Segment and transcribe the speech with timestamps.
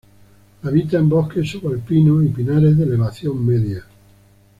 [0.63, 3.83] Habita en bosques subalpinos y pinares de elevación media.